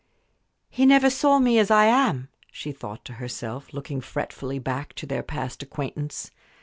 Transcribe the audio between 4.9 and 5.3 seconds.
to their